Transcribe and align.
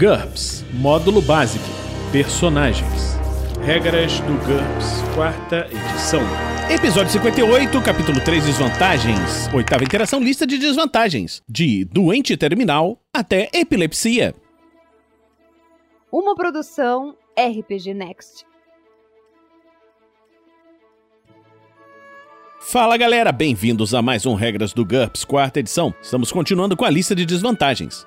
GURPS 0.00 0.64
Módulo 0.72 1.20
Básico 1.20 1.62
Personagens 2.10 3.18
Regras 3.62 4.18
do 4.20 4.32
GURPS, 4.46 5.02
quarta 5.14 5.68
edição. 5.70 6.22
Episódio 6.70 7.12
58, 7.12 7.82
capítulo 7.82 8.18
3 8.18 8.46
Desvantagens. 8.46 9.52
Oitava 9.52 9.84
interação, 9.84 10.18
lista 10.18 10.46
de 10.46 10.56
desvantagens. 10.56 11.42
De 11.46 11.84
doente 11.84 12.34
terminal 12.38 12.98
até 13.12 13.50
epilepsia. 13.52 14.34
Uma 16.10 16.34
produção 16.34 17.14
RPG 17.38 17.92
Next. 17.92 18.46
Fala 22.58 22.96
galera, 22.96 23.30
bem-vindos 23.32 23.94
a 23.94 24.00
mais 24.00 24.24
um 24.24 24.32
Regras 24.32 24.72
do 24.72 24.82
GURPS, 24.82 25.26
quarta 25.26 25.60
edição. 25.60 25.94
Estamos 26.00 26.32
continuando 26.32 26.74
com 26.74 26.86
a 26.86 26.90
lista 26.90 27.14
de 27.14 27.26
desvantagens. 27.26 28.06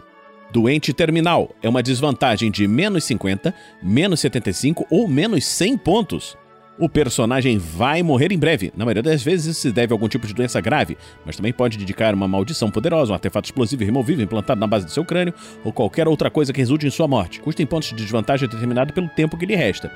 Doente 0.54 0.94
terminal 0.94 1.50
é 1.64 1.68
uma 1.68 1.82
desvantagem 1.82 2.52
de 2.52 2.68
menos 2.68 3.05
50, 3.05 3.52
menos 3.82 4.20
75 4.20 4.86
ou 4.88 5.08
menos 5.08 5.44
100 5.46 5.77
pontos. 5.80 6.38
O 6.77 6.88
personagem 6.88 7.58
vai 7.58 8.04
morrer 8.04 8.32
em 8.32 8.38
breve. 8.38 8.72
Na 8.77 8.86
maioria 8.86 9.02
das 9.02 9.24
vezes 9.24 9.48
isso 9.48 9.62
se 9.62 9.72
deve 9.72 9.91
a 9.91 9.96
algum 9.96 10.08
tipo 10.08 10.27
de 10.27 10.34
doença 10.36 10.62
grave, 10.62 10.96
mas 11.26 11.36
também 11.36 11.52
pode 11.52 11.76
dedicar 11.76 12.13
uma 12.13 12.27
maldição 12.27 12.70
poderosa, 12.70 13.12
um 13.12 13.16
artefato 13.16 13.48
explosivo 13.48 13.84
removível 13.84 14.24
implantado 14.24 14.62
na 14.62 14.68
base 14.68 14.86
do 14.86 14.91
seu 14.91 15.04
crânio 15.04 15.34
ou 15.63 15.74
qualquer 15.74 16.08
outra 16.08 16.30
coisa 16.30 16.54
que 16.54 16.60
resulte 16.60 16.85
em 16.85 16.91
sua 16.91 17.08
morte. 17.08 17.40
Custa 17.40 17.63
em 17.63 17.66
pontos 17.66 17.90
de 17.90 17.96
desvantagem 17.96 18.48
determinado 18.48 18.94
pelo 18.94 19.10
tempo 19.10 19.35
que 19.35 19.48
lhe 19.48 19.55
resta. 19.55 19.91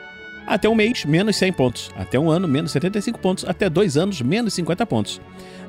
Até 0.47 0.69
um 0.69 0.75
mês, 0.75 1.03
menos 1.03 1.35
100 1.35 1.51
pontos. 1.51 1.91
Até 1.93 2.17
um 2.17 2.31
ano, 2.31 2.47
menos 2.47 2.71
75 2.71 3.19
pontos. 3.19 3.43
Até 3.45 3.69
dois 3.69 3.97
anos, 3.97 4.21
menos 4.21 4.53
50 4.53 4.85
pontos. 4.85 5.19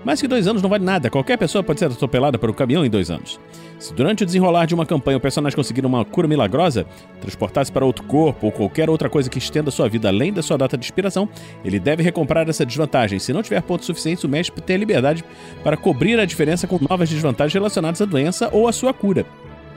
Mais 0.04 0.20
que 0.20 0.28
dois 0.28 0.46
anos 0.46 0.62
não 0.62 0.70
vale 0.70 0.84
nada, 0.84 1.10
qualquer 1.10 1.36
pessoa 1.36 1.64
pode 1.64 1.80
ser 1.80 1.86
atropelada 1.86 2.38
por 2.38 2.48
um 2.48 2.52
caminhão 2.52 2.86
em 2.86 2.88
dois 2.88 3.10
anos. 3.10 3.40
Se 3.76 3.92
durante 3.92 4.22
o 4.22 4.26
desenrolar 4.26 4.66
de 4.66 4.74
uma 4.74 4.86
campanha 4.86 5.16
o 5.16 5.20
personagem 5.20 5.56
conseguir 5.56 5.84
uma 5.84 6.04
cura 6.04 6.28
milagrosa, 6.28 6.86
transportar-se 7.20 7.72
para 7.72 7.84
outro 7.84 8.04
corpo 8.04 8.46
ou 8.46 8.52
qualquer 8.52 8.88
outra 8.88 9.10
coisa 9.10 9.28
que 9.28 9.38
estenda 9.38 9.72
sua 9.72 9.88
vida 9.88 10.08
além 10.08 10.32
da 10.32 10.42
sua 10.42 10.56
data 10.56 10.78
de 10.78 10.84
expiração, 10.84 11.28
ele 11.64 11.80
deve 11.80 12.04
recomprar 12.04 12.48
essa 12.48 12.64
desvantagem. 12.64 13.18
Se 13.18 13.32
não 13.32 13.42
tiver 13.42 13.60
pontos 13.62 13.86
suficientes, 13.86 14.22
o 14.22 14.28
mestre 14.28 14.60
tem 14.62 14.76
liberdade 14.76 15.24
para 15.64 15.76
cobrir 15.76 16.20
a 16.20 16.24
diferença 16.24 16.68
com 16.68 16.78
novas 16.88 17.10
desvantagens 17.10 17.54
relacionadas 17.54 18.00
à 18.00 18.04
doença 18.04 18.48
ou 18.52 18.68
à 18.68 18.72
sua 18.72 18.94
cura. 18.94 19.26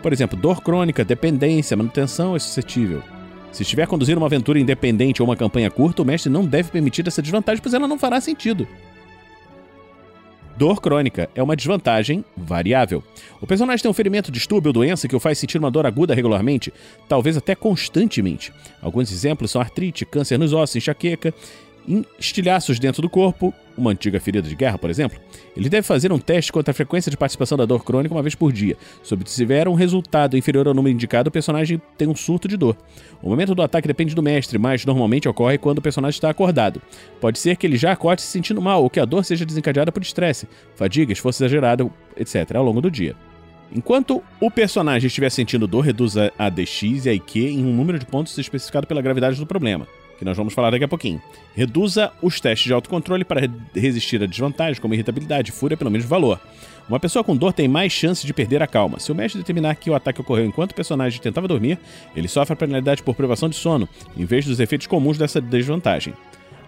Por 0.03 0.13
exemplo, 0.13 0.39
dor 0.39 0.61
crônica, 0.61 1.03
dependência, 1.03 1.75
manutenção 1.75 2.35
é 2.35 2.39
suscetível. 2.39 3.01
Se 3.51 3.63
estiver 3.63 3.85
conduzindo 3.85 4.17
uma 4.17 4.27
aventura 4.27 4.59
independente 4.59 5.21
ou 5.21 5.27
uma 5.27 5.35
campanha 5.35 5.69
curta, 5.69 6.01
o 6.01 6.05
mestre 6.05 6.31
não 6.31 6.45
deve 6.45 6.71
permitir 6.71 7.05
essa 7.07 7.21
desvantagem, 7.21 7.61
pois 7.61 7.73
ela 7.73 7.87
não 7.87 7.99
fará 7.99 8.21
sentido. 8.21 8.67
Dor 10.57 10.79
crônica 10.79 11.29
é 11.33 11.41
uma 11.41 11.55
desvantagem 11.55 12.23
variável. 12.37 13.03
O 13.41 13.47
personagem 13.47 13.81
tem 13.81 13.89
um 13.89 13.95
ferimento, 13.95 14.31
distúrbio 14.31 14.69
ou 14.69 14.73
doença 14.73 15.07
que 15.07 15.15
o 15.15 15.19
faz 15.19 15.39
sentir 15.39 15.57
uma 15.57 15.71
dor 15.71 15.85
aguda 15.85 16.13
regularmente, 16.13 16.71
talvez 17.09 17.35
até 17.35 17.55
constantemente. 17.55 18.53
Alguns 18.81 19.11
exemplos 19.11 19.49
são 19.49 19.59
artrite, 19.59 20.05
câncer 20.05 20.37
nos 20.37 20.53
ossos, 20.53 20.75
enxaqueca, 20.75 21.33
estilhaços 22.19 22.79
dentro 22.79 23.01
do 23.01 23.09
corpo, 23.09 23.53
uma 23.77 23.91
antiga 23.91 24.19
ferida 24.19 24.47
de 24.47 24.55
guerra, 24.55 24.77
por 24.77 24.89
exemplo, 24.89 25.19
ele 25.55 25.69
deve 25.69 25.85
fazer 25.85 26.11
um 26.11 26.19
teste 26.19 26.51
quanto 26.51 26.69
à 26.69 26.73
frequência 26.73 27.09
de 27.09 27.17
participação 27.17 27.57
da 27.57 27.65
dor 27.65 27.83
crônica 27.83 28.13
uma 28.13 28.21
vez 28.21 28.35
por 28.35 28.51
dia. 28.51 28.77
Se 29.03 29.13
obtiver 29.13 29.67
um 29.67 29.73
resultado 29.73 30.37
inferior 30.37 30.67
ao 30.67 30.73
número 30.73 30.93
indicado, 30.93 31.29
o 31.29 31.31
personagem 31.31 31.81
tem 31.97 32.07
um 32.07 32.15
surto 32.15 32.47
de 32.47 32.55
dor. 32.55 32.77
O 33.21 33.29
momento 33.29 33.55
do 33.55 33.61
ataque 33.61 33.87
depende 33.87 34.13
do 34.13 34.21
mestre, 34.21 34.57
mas 34.57 34.85
normalmente 34.85 35.27
ocorre 35.27 35.57
quando 35.57 35.79
o 35.79 35.81
personagem 35.81 36.17
está 36.17 36.29
acordado. 36.29 36.81
Pode 37.19 37.39
ser 37.39 37.55
que 37.55 37.65
ele 37.65 37.77
já 37.77 37.91
acorde 37.91 38.21
se 38.21 38.27
sentindo 38.27 38.61
mal 38.61 38.83
ou 38.83 38.89
que 38.89 38.99
a 38.99 39.05
dor 39.05 39.25
seja 39.25 39.45
desencadeada 39.45 39.91
por 39.91 40.01
estresse, 40.01 40.47
fadiga, 40.75 41.13
esforço 41.13 41.43
exagerado, 41.43 41.91
etc., 42.15 42.55
ao 42.55 42.63
longo 42.63 42.81
do 42.81 42.91
dia. 42.91 43.15
Enquanto 43.73 44.21
o 44.39 44.51
personagem 44.51 45.07
estiver 45.07 45.29
sentindo 45.29 45.65
dor, 45.65 45.81
reduza 45.81 46.31
a 46.37 46.49
DX 46.49 47.05
e 47.05 47.09
a 47.09 47.13
IQ 47.13 47.39
em 47.39 47.65
um 47.65 47.73
número 47.73 47.97
de 47.97 48.05
pontos 48.05 48.37
especificado 48.37 48.85
pela 48.85 49.01
gravidade 49.01 49.39
do 49.39 49.45
problema 49.45 49.87
que 50.21 50.25
nós 50.25 50.37
vamos 50.37 50.53
falar 50.53 50.69
daqui 50.69 50.83
a 50.83 50.87
pouquinho. 50.87 51.19
Reduza 51.55 52.11
os 52.21 52.39
testes 52.39 52.67
de 52.67 52.73
autocontrole 52.73 53.25
para 53.25 53.41
resistir 53.73 54.21
a 54.21 54.27
desvantagens 54.27 54.77
como 54.77 54.93
irritabilidade, 54.93 55.51
fúria 55.51 55.75
pelo 55.75 55.89
mesmo 55.89 56.07
valor. 56.07 56.39
Uma 56.87 56.99
pessoa 56.99 57.23
com 57.23 57.35
dor 57.35 57.53
tem 57.53 57.67
mais 57.67 57.91
chance 57.91 58.23
de 58.23 58.31
perder 58.31 58.61
a 58.61 58.67
calma. 58.67 58.99
Se 58.99 59.11
o 59.11 59.15
mestre 59.15 59.41
determinar 59.41 59.73
que 59.73 59.89
o 59.89 59.95
ataque 59.95 60.21
ocorreu 60.21 60.45
enquanto 60.45 60.73
o 60.73 60.75
personagem 60.75 61.19
tentava 61.19 61.47
dormir, 61.47 61.79
ele 62.15 62.27
sofre 62.27 62.53
a 62.53 62.55
penalidade 62.55 63.01
por 63.01 63.15
privação 63.15 63.49
de 63.49 63.55
sono, 63.55 63.89
em 64.15 64.23
vez 64.23 64.45
dos 64.45 64.59
efeitos 64.59 64.85
comuns 64.85 65.17
dessa 65.17 65.41
desvantagem. 65.41 66.13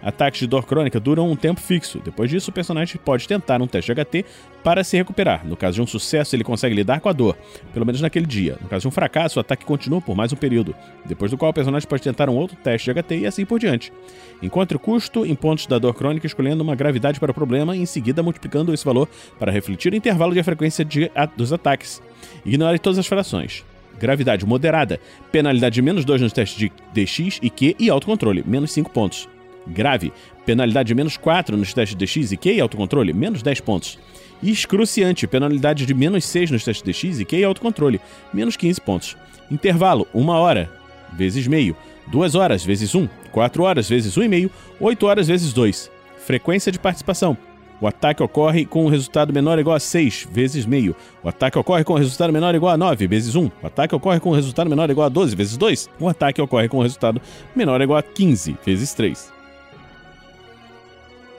Ataques 0.03 0.40
de 0.40 0.47
dor 0.47 0.66
crônica 0.66 1.00
duram 1.00 1.31
um 1.31 1.36
tempo 1.36 1.62
fixo. 1.62 2.02
Depois 2.03 2.30
disso, 2.30 2.52
o 2.52 2.53
personagem 2.53 3.00
pode 3.03 3.28
tentar 3.28 3.62
um 3.62 3.68
teste 3.68 3.94
de 3.94 4.03
HT 4.03 4.25
para 4.64 4.84
se 4.84 4.97
recuperar. 4.97 5.46
No 5.46 5.56
caso 5.56 5.75
de 5.75 5.81
um 5.81 5.88
sucesso, 5.88 6.36
ele 6.36 6.44
consegue 6.44 6.75
lidar 6.75 7.00
com 7.00 7.08
a 7.08 7.14
dor, 7.14 7.38
pelo 7.74 7.86
menos 7.86 8.02
naquele 8.02 8.25
dia. 8.25 8.58
No 8.62 8.68
caso 8.68 8.81
de 8.81 8.88
um 8.88 8.92
fracasso, 8.92 9.40
o 9.40 9.42
ataque 9.42 9.63
continua 9.63 10.02
por 10.02 10.16
mais 10.16 10.34
um 10.34 10.36
período, 10.36 10.75
depois 11.06 11.31
do 11.31 11.38
qual 11.38 11.52
o 11.52 11.53
personagem 11.53 11.88
pode 11.88 12.03
tentar 12.03 12.30
um 12.30 12.36
outro 12.36 12.58
teste 12.58 12.92
de 12.92 13.02
HT 13.02 13.18
e 13.19 13.25
assim 13.25 13.46
por 13.46 13.59
diante. 13.59 13.94
Encontre 14.42 14.75
o 14.75 14.80
custo 14.80 15.25
em 15.25 15.36
pontos 15.36 15.68
da 15.68 15.80
dor 15.80 15.94
crônica 15.94 16.28
escolhendo 16.28 16.63
uma 16.63 16.75
gravidade 16.75 17.19
para 17.19 17.31
o 17.31 17.34
problema 17.34 17.75
e 17.75 17.81
em 17.81 17.86
seguida 17.86 18.22
multiplicando 18.22 18.74
esse 18.74 18.84
valor 18.84 19.08
para 19.40 19.52
refletir 19.52 19.94
o 19.94 19.96
intervalo 19.96 20.34
de 20.34 20.44
frequência 20.44 20.84
de, 20.84 21.09
a, 21.16 21.25
dos 21.25 21.53
ataques. 21.53 22.02
Ignore 22.46 22.80
todas 22.80 23.00
as 23.00 23.08
frações 23.08 23.63
gravidade 24.00 24.46
moderada, 24.46 25.00
penalidade 25.31 25.75
de 25.75 25.81
menos 25.81 26.03
2 26.03 26.22
nos 26.22 26.34
testes 26.34 26.58
de 26.58 26.72
DX 26.94 27.40
e 27.42 27.50
Q 27.50 27.75
e 27.80 27.90
autocontrole, 27.90 28.44
menos 28.46 28.72
5 28.72 28.90
pontos. 28.90 29.30
Grave, 29.68 30.12
penalidade 30.46 30.88
de 30.88 30.96
menos 30.96 31.18
4 31.18 31.56
nos 31.56 31.74
testes 31.74 31.97
de 31.97 32.06
X 32.06 32.31
e 32.31 32.38
Q 32.38 32.53
e 32.53 32.62
autocontrole, 32.62 33.13
menos 33.13 33.41
10 33.41 33.62
pontos. 33.62 33.97
Excruciante, 34.41 35.25
penalidade 35.25 35.85
de 35.85 35.94
menos 35.94 36.25
6 36.25 36.51
nos 36.51 36.63
testes 36.63 36.84
de 36.84 36.94
X 36.94 37.19
e 37.19 37.25
Q 37.25 37.38
e 37.38 37.44
autocontrole, 37.44 38.01
menos 38.34 38.57
15 38.57 38.81
pontos. 38.81 39.18
Intervalo, 39.50 40.07
1 40.13 40.28
hora, 40.29 40.69
vezes 41.13 41.47
meio, 41.47 41.75
2 42.07 42.35
horas 42.35 42.66
vezes 42.66 42.94
1, 42.94 43.07
4 43.31 43.63
horas 43.63 43.90
vezes 43.90 44.16
1,5, 44.16 44.50
8 44.79 45.06
horas 45.06 45.28
vezes 45.28 45.53
2. 45.53 45.91
Frequência 46.18 46.72
de 46.72 46.80
participação. 46.80 47.38
O 47.81 47.88
ataque 47.88 48.24
ocorre 48.24 48.66
com 48.66 48.85
um 48.85 48.90
resultado 48.90 49.34
menor 49.34 49.56
ou 49.56 49.59
igual 49.59 49.75
a 49.75 49.80
6 49.80 50.28
vezes 50.31 50.66
meio. 50.66 50.95
O 51.22 51.28
ataque 51.28 51.57
ocorre 51.57 51.84
com 51.84 51.94
um 51.94 51.97
resultado 51.97 52.31
menor 52.31 52.50
ou 52.50 52.56
igual 52.56 52.74
a 52.74 52.78
9 52.78 53.07
vezes 53.07 53.35
1. 53.35 53.51
O 53.62 53.68
ataque 53.68 53.94
ocorre 53.94 54.19
com 54.19 54.30
um 54.30 54.34
resultado 54.34 54.69
menor 54.69 54.88
ou 54.88 54.91
igual 54.91 55.07
a 55.07 55.09
12 55.09 55.35
vezes 55.35 55.57
2. 55.57 55.90
O 56.00 56.07
ataque 56.07 56.41
ocorre 56.41 56.69
com 56.69 56.80
um 56.80 56.81
resultado 56.81 57.22
menor 57.53 57.81
ou 57.81 57.84
igual 57.84 58.00
a 58.00 58.03
15 58.03 58.57
vezes 58.66 58.94
3. 58.94 59.34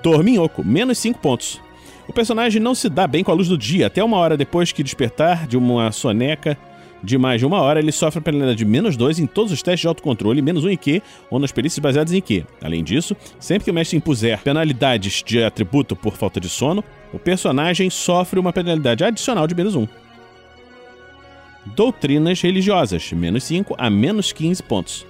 Dorminhoco, 0.05 0.63
menos 0.63 0.99
5 0.99 1.19
pontos. 1.19 1.63
O 2.07 2.13
personagem 2.13 2.61
não 2.61 2.75
se 2.75 2.91
dá 2.91 3.07
bem 3.07 3.25
com 3.25 3.31
a 3.31 3.35
luz 3.35 3.49
do 3.49 3.57
dia. 3.57 3.87
Até 3.87 4.05
uma 4.05 4.19
hora 4.19 4.37
depois 4.37 4.71
que 4.71 4.83
despertar 4.83 5.47
de 5.47 5.57
uma 5.57 5.91
soneca 5.93 6.59
de 7.03 7.17
mais 7.17 7.41
de 7.41 7.47
uma 7.47 7.61
hora, 7.61 7.81
ele 7.81 7.91
sofre 7.91 8.19
a 8.19 8.23
penalidade 8.23 8.59
de 8.59 8.65
menos 8.67 8.99
2 8.99 9.19
em 9.19 9.27
todos 9.27 9.51
os 9.51 9.63
testes 9.63 9.81
de 9.81 9.89
autocontrole, 9.89 10.43
menos 10.43 10.63
1 10.63 10.67
um 10.67 10.71
em 10.71 10.77
Q, 10.77 11.03
ou 11.31 11.39
nas 11.39 11.53
perícias 11.53 11.79
baseadas 11.79 12.13
em 12.13 12.21
Q. 12.21 12.45
Além 12.63 12.85
disso, 12.85 13.17
sempre 13.39 13.65
que 13.65 13.71
o 13.71 13.75
mestre 13.75 13.97
impuser 13.97 14.43
penalidades 14.43 15.23
de 15.23 15.43
atributo 15.43 15.97
por 15.97 16.17
falta 16.17 16.39
de 16.39 16.51
sono, 16.51 16.85
o 17.11 17.19
personagem 17.19 17.89
sofre 17.89 18.39
uma 18.39 18.53
penalidade 18.53 19.05
adicional 19.05 19.47
de 19.47 19.55
menos 19.55 19.75
1. 19.75 19.81
Um. 19.81 19.89
Doutrinas 21.75 22.43
religiosas, 22.43 23.11
menos 23.13 23.45
5 23.45 23.75
a 23.79 23.89
menos 23.89 24.33
15 24.33 24.63
pontos. 24.63 25.07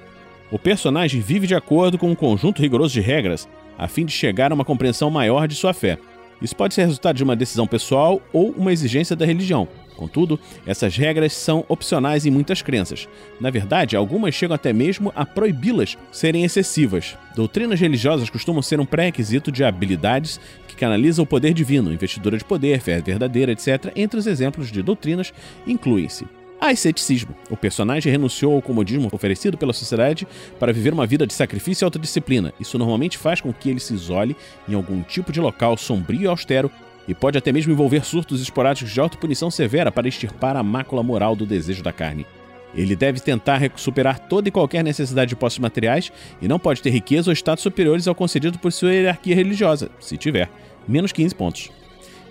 O 0.52 0.58
personagem 0.58 1.20
vive 1.20 1.48
de 1.48 1.54
acordo 1.54 1.98
com 1.98 2.10
um 2.10 2.14
conjunto 2.14 2.62
rigoroso 2.62 2.94
de 2.94 3.00
regras 3.00 3.48
a 3.78 3.88
fim 3.88 4.04
de 4.04 4.12
chegar 4.12 4.50
a 4.50 4.54
uma 4.54 4.64
compreensão 4.64 5.10
maior 5.10 5.48
de 5.48 5.54
sua 5.54 5.72
fé. 5.72 5.98
Isso 6.40 6.54
pode 6.54 6.74
ser 6.74 6.82
resultado 6.82 7.16
de 7.16 7.24
uma 7.24 7.36
decisão 7.36 7.66
pessoal 7.66 8.20
ou 8.32 8.50
uma 8.50 8.72
exigência 8.72 9.16
da 9.16 9.24
religião. 9.24 9.68
Contudo, 9.96 10.38
essas 10.66 10.96
regras 10.96 11.32
são 11.32 11.64
opcionais 11.68 12.26
em 12.26 12.30
muitas 12.30 12.60
crenças. 12.60 13.08
Na 13.40 13.50
verdade, 13.50 13.96
algumas 13.96 14.34
chegam 14.34 14.54
até 14.54 14.72
mesmo 14.72 15.12
a 15.14 15.24
proibi-las 15.24 15.96
serem 16.10 16.44
excessivas. 16.44 17.16
Doutrinas 17.36 17.80
religiosas 17.80 18.28
costumam 18.28 18.60
ser 18.60 18.80
um 18.80 18.86
pré-requisito 18.86 19.52
de 19.52 19.62
habilidades 19.62 20.40
que 20.66 20.74
canalizam 20.74 21.22
o 21.22 21.26
poder 21.26 21.54
divino, 21.54 21.92
investidura 21.92 22.36
de 22.36 22.44
poder, 22.44 22.80
fé 22.80 23.00
verdadeira, 23.00 23.52
etc. 23.52 23.92
Entre 23.94 24.18
os 24.18 24.26
exemplos 24.26 24.70
de 24.70 24.82
doutrinas 24.82 25.32
incluem-se 25.66 26.26
asceticismo. 26.72 27.34
O 27.50 27.56
personagem 27.56 28.10
renunciou 28.10 28.54
ao 28.54 28.62
comodismo 28.62 29.08
oferecido 29.12 29.58
pela 29.58 29.72
sociedade 29.72 30.26
para 30.58 30.72
viver 30.72 30.92
uma 30.92 31.06
vida 31.06 31.26
de 31.26 31.34
sacrifício 31.34 31.84
e 31.84 31.86
autodisciplina. 31.86 32.52
Isso 32.58 32.78
normalmente 32.78 33.18
faz 33.18 33.40
com 33.40 33.52
que 33.52 33.70
ele 33.70 33.80
se 33.80 33.94
isole 33.94 34.36
em 34.68 34.74
algum 34.74 35.02
tipo 35.02 35.32
de 35.32 35.40
local 35.40 35.76
sombrio 35.76 36.22
e 36.22 36.26
austero 36.26 36.70
e 37.06 37.14
pode 37.14 37.36
até 37.36 37.52
mesmo 37.52 37.72
envolver 37.72 38.04
surtos 38.04 38.40
esporádicos 38.40 38.92
de 38.92 39.00
autopunição 39.00 39.50
severa 39.50 39.92
para 39.92 40.08
extirpar 40.08 40.56
a 40.56 40.62
mácula 40.62 41.02
moral 41.02 41.36
do 41.36 41.46
desejo 41.46 41.82
da 41.82 41.92
carne. 41.92 42.26
Ele 42.74 42.96
deve 42.96 43.20
tentar 43.20 43.60
superar 43.76 44.18
toda 44.18 44.48
e 44.48 44.52
qualquer 44.52 44.82
necessidade 44.82 45.28
de 45.28 45.36
posses 45.36 45.58
materiais 45.58 46.12
e 46.42 46.48
não 46.48 46.58
pode 46.58 46.82
ter 46.82 46.90
riqueza 46.90 47.30
ou 47.30 47.34
status 47.34 47.62
superiores 47.62 48.08
ao 48.08 48.14
concedido 48.14 48.58
por 48.58 48.72
sua 48.72 48.92
hierarquia 48.92 49.34
religiosa, 49.34 49.90
se 50.00 50.16
tiver. 50.16 50.50
Menos 50.88 51.12
15 51.12 51.34
pontos. 51.34 51.83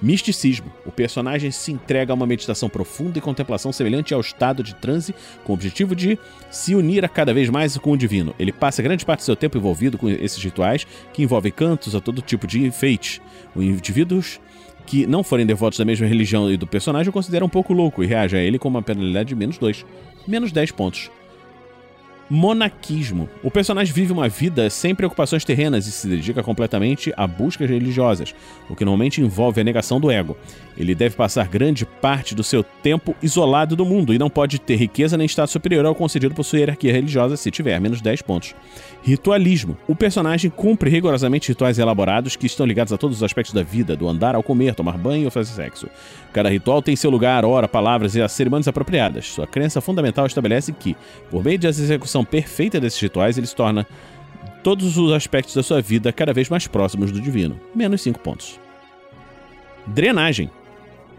Misticismo. 0.04 0.70
O 0.86 0.92
personagem 0.92 1.50
se 1.50 1.72
entrega 1.72 2.12
a 2.12 2.16
uma 2.16 2.28
meditação 2.28 2.68
profunda 2.68 3.18
e 3.18 3.22
contemplação 3.22 3.72
semelhante 3.72 4.14
ao 4.14 4.20
estado 4.20 4.62
de 4.62 4.76
transe, 4.76 5.16
com 5.46 5.54
o 5.54 5.56
objetivo 5.56 5.96
de 5.96 6.20
se 6.52 6.76
unir 6.76 7.06
a 7.06 7.10
cada 7.10 7.34
vez 7.34 7.50
mais 7.50 7.78
com 7.78 7.94
o 7.94 7.98
divino. 7.98 8.36
Ele 8.38 8.52
passa 8.52 8.84
grande 8.84 9.06
parte 9.06 9.22
do 9.22 9.24
seu 9.24 9.36
tempo 9.38 9.58
envolvido 9.58 9.98
com 9.98 10.10
esses 10.10 10.44
rituais, 10.44 10.86
que 11.14 11.24
envolvem 11.24 11.54
cantos 11.54 11.96
a 11.96 12.02
todo 12.02 12.22
tipo 12.22 12.46
de 12.46 12.66
enfeite. 12.66 13.22
Os 13.56 13.64
indivíduos 13.64 14.42
que 14.86 15.08
não 15.08 15.24
forem 15.24 15.46
devotos 15.46 15.80
da 15.80 15.86
mesma 15.86 16.06
religião 16.06 16.52
e 16.52 16.58
do 16.58 16.68
personagem 16.68 17.10
o 17.10 17.14
consideram 17.14 17.48
um 17.48 17.50
pouco 17.50 17.72
louco 17.72 18.04
e 18.04 18.08
reagem 18.08 18.42
a 18.42 18.44
ele 18.44 18.60
com 18.60 18.68
uma 18.68 18.82
penalidade 18.82 19.30
de 19.30 19.36
menos 19.36 19.58
2, 19.58 19.86
menos 20.28 20.52
10 20.52 20.72
pontos. 20.72 21.10
Monaquismo. 22.30 23.30
O 23.44 23.52
personagem 23.52 23.94
vive 23.94 24.14
uma 24.14 24.30
vida 24.30 24.70
sem 24.70 24.96
preocupações 24.96 25.44
terrenas 25.44 25.86
e 25.88 25.92
se 25.92 26.08
dedica 26.08 26.42
completamente 26.42 27.14
a 27.18 27.28
buscas 27.28 27.70
religiosas, 27.70 28.34
o 28.70 28.76
que 28.76 28.86
normalmente 28.86 29.22
envolve 29.22 29.60
a 29.60 29.64
negação 29.64 30.00
do 30.00 30.10
ego. 30.10 30.38
Ele 30.78 30.96
deve 30.96 31.16
passar 31.16 31.48
grande 31.48 31.86
parte 31.86 32.34
do 32.34 32.44
seu 32.44 32.64
tempo 32.64 33.16
isolado 33.22 33.76
do 33.76 33.86
mundo 33.86 34.14
e 34.14 34.18
não 34.18 34.30
pode 34.30 34.60
ter 34.60 34.76
riqueza 34.76 35.18
nem 35.18 35.28
status 35.28 35.52
superior 35.52 35.86
ao 35.86 35.94
concedido 35.94 36.34
por 36.34 36.44
sua 36.44 36.60
hierarquia 36.60 36.92
religiosa 36.92 37.38
se 37.38 37.52
tiver 37.52 37.80
menos 37.80 38.02
10 38.02 38.22
pontos. 38.22 38.56
Ritualismo. 39.04 39.78
O 39.88 39.96
personagem 39.96 40.50
cumpre 40.50 40.90
rigorosamente 40.90 41.50
rituais 41.50 41.78
elaborados 41.78 42.36
que 42.36 42.48
estão 42.48 42.66
ligados 42.66 42.94
a 42.94 42.98
todos 42.98 43.18
os 43.18 43.24
aspectos 43.24 43.54
da 43.54 43.64
vida, 43.64 43.96
do 43.96 44.08
andar 44.08 44.34
ao 44.34 44.42
comer, 44.42 44.74
tomar 44.76 44.98
banho 44.98 45.26
ou 45.26 45.32
fazer 45.32 45.54
sexo. 45.54 45.88
Cada 46.32 46.50
ritual 46.50 46.82
tem 46.82 46.96
seu 46.96 47.12
lugar, 47.12 47.46
hora, 47.46 47.68
palavras 47.68 48.16
e 48.16 48.22
as 48.22 48.32
cerimônias 48.32 48.68
apropriadas. 48.68 49.28
Sua 49.28 49.46
crença 49.46 49.82
fundamental 49.82 50.26
estabelece 50.26 50.72
que, 50.72 50.96
por 51.30 51.44
meio 51.44 51.60
da 51.60 51.72
execução 52.14 52.24
perfeita 52.24 52.80
desses 52.80 53.00
rituais, 53.00 53.38
ele 53.38 53.48
se 53.48 53.56
torna 53.56 53.88
todos 54.62 54.98
os 54.98 55.12
aspectos 55.12 55.56
da 55.56 55.64
sua 55.64 55.82
vida 55.82 56.12
cada 56.12 56.34
vez 56.34 56.50
mais 56.50 56.68
próximos 56.68 57.12
do 57.12 57.20
divino. 57.20 57.60
Menos 57.76 58.02
5 58.02 58.20
pontos. 58.20 58.60
Drenagem 59.88 60.50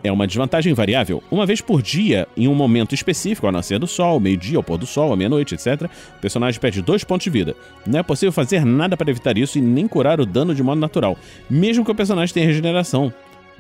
é 0.03 0.13
uma 0.13 0.27
desvantagem 0.27 0.73
variável. 0.73 1.23
Uma 1.31 1.45
vez 1.45 1.61
por 1.61 1.83
dia, 1.83 2.29
em 2.37 2.47
um 2.47 2.55
momento 2.55 2.95
específico, 2.95 3.47
ao 3.47 3.53
nascer 3.53 3.79
do 3.79 3.87
sol, 3.87 4.21
meio-dia, 4.21 4.57
ao 4.57 4.63
pôr 4.63 4.79
do 4.79 4.87
sol, 4.87 5.13
à 5.13 5.17
meia-noite, 5.17 5.55
etc., 5.55 5.91
o 6.17 6.21
personagem 6.21 6.61
perde 6.61 6.81
dois 6.81 7.05
pontos 7.05 7.25
de 7.25 7.31
vida. 7.31 7.57
Não 7.87 7.99
é 7.99 8.03
possível 8.03 8.33
fazer 8.33 8.65
nada 8.65 8.97
para 8.97 9.11
evitar 9.11 9.37
isso 9.37 9.59
e 9.59 9.61
nem 9.61 9.89
curar 9.89 10.21
o 10.21 10.27
dano 10.27 10.55
de 10.55 10.63
modo 10.63 10.81
natural, 10.81 11.17
mesmo 11.49 11.85
que 11.85 11.91
o 11.91 11.95
personagem 11.95 12.33
tenha 12.33 12.47
regeneração 12.47 13.13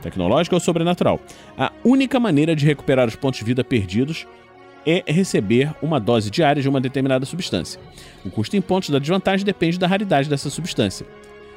tecnológica 0.03 0.57
ou 0.57 0.61
sobrenatural. 0.61 1.21
A 1.57 1.73
única 1.83 2.21
maneira 2.21 2.55
de 2.55 2.67
recuperar 2.67 3.09
os 3.09 3.17
pontos 3.17 3.39
de 3.39 3.45
vida 3.45 3.65
perdidos 3.65 4.27
é 4.87 5.03
receber 5.07 5.75
uma 5.83 5.99
dose 5.99 6.31
diária 6.31 6.63
de 6.63 6.69
uma 6.69 6.81
determinada 6.81 7.25
substância. 7.27 7.81
O 8.25 8.31
custo 8.31 8.57
em 8.57 8.61
pontos 8.61 8.91
da 8.91 8.99
desvantagem 8.99 9.45
depende 9.45 9.79
da 9.79 9.87
raridade 9.87 10.29
dessa 10.29 10.51
substância. 10.51 11.07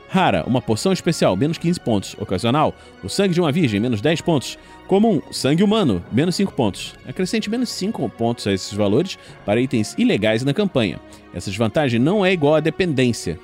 Rara, 0.09 0.45
uma 0.47 0.61
poção 0.61 0.93
especial, 0.93 1.35
menos 1.35 1.57
15 1.57 1.79
pontos. 1.81 2.15
Ocasional, 2.17 2.73
o 3.03 3.09
sangue 3.09 3.33
de 3.33 3.41
uma 3.41 3.51
virgem, 3.51 3.79
menos 3.79 3.99
10 3.99 4.21
pontos. 4.21 4.57
Comum, 4.87 5.21
sangue 5.31 5.63
humano, 5.63 6.03
menos 6.11 6.35
5 6.35 6.53
pontos. 6.53 6.95
Acrescente 7.05 7.49
menos 7.49 7.69
5 7.69 8.07
pontos 8.09 8.47
a 8.47 8.53
esses 8.53 8.71
valores 8.71 9.19
para 9.45 9.59
itens 9.59 9.95
ilegais 9.97 10.43
na 10.43 10.53
campanha. 10.53 10.99
Essa 11.33 11.49
desvantagem 11.49 11.99
não 11.99 12.25
é 12.25 12.31
igual 12.31 12.55
à 12.55 12.61
dependência, 12.61 13.37